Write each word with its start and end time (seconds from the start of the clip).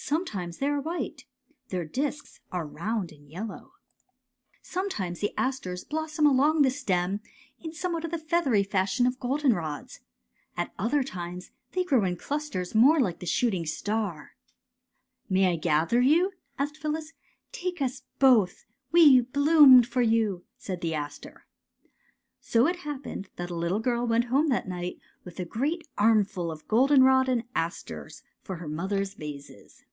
Sometimes 0.00 0.58
they 0.58 0.68
are 0.68 0.80
white. 0.80 1.24
Their 1.70 1.84
discs 1.84 2.38
are 2.52 2.64
round 2.68 3.10
and 3.10 3.28
yellow. 3.28 3.72
214 4.62 4.88
GOLDENROD 4.88 5.04
AND 5.04 5.16
ASTER 5.16 5.18
*' 5.18 5.18
Sometimes 5.18 5.20
the 5.20 5.34
asters 5.82 5.84
blossom 5.84 6.24
along 6.26 6.62
the 6.62 6.70
stem 6.70 7.20
in 7.58 7.72
somewhat 7.72 8.08
the 8.08 8.16
feathery 8.16 8.62
fashion 8.62 9.08
of 9.08 9.18
goldenrods. 9.18 9.98
At 10.56 10.72
other 10.78 11.02
times 11.02 11.50
they 11.72 11.82
grow 11.82 12.04
in 12.04 12.16
clus 12.16 12.48
ters 12.48 12.76
more 12.76 13.00
like 13.00 13.18
the 13.18 13.26
shooting 13.26 13.66
star."'' 13.66 14.36
May 15.28 15.52
I 15.52 15.56
gather 15.56 16.00
you?" 16.00 16.30
asked 16.60 16.76
Phyllis.'' 16.76 17.12
Take 17.52 17.82
us 17.82 18.04
both. 18.20 18.66
We 18.92 19.20
bloomed 19.20 19.88
for 19.88 20.00
you," 20.00 20.44
said 20.56 20.80
the 20.80 20.94
aster. 20.94 21.44
So 22.40 22.68
it 22.68 22.76
happened 22.76 23.30
that 23.34 23.50
a 23.50 23.56
little 23.56 23.80
girl 23.80 24.06
went 24.06 24.26
home 24.26 24.46
that 24.50 24.68
night 24.68 25.00
with 25.24 25.40
a 25.40 25.44
great 25.44 25.86
armful 25.98 26.52
of 26.52 26.68
goldenrod 26.68 27.28
and 27.28 27.42
asters 27.56 28.22
for 28.44 28.56
her 28.56 28.68
mother's 28.68 29.14
vases. 29.14 29.84